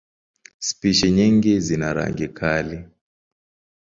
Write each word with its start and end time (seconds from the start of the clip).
Spishi 0.67 1.11
nyingi 1.11 1.53
zina 1.65 1.87
rangi 1.93 2.27
kali. 2.37 2.77